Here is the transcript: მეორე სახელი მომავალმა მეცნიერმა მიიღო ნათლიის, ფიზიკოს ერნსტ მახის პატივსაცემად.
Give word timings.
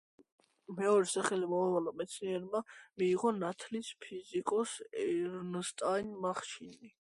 მეორე 0.77 1.09
სახელი 1.11 1.49
მომავალმა 1.51 1.93
მეცნიერმა 1.99 2.63
მიიღო 3.01 3.35
ნათლიის, 3.43 3.93
ფიზიკოს 4.07 4.75
ერნსტ 5.05 5.87
მახის 5.89 6.21
პატივსაცემად. 6.21 7.01